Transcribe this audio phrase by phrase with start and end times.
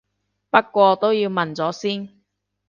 [0.49, 2.09] 不過都要問咗先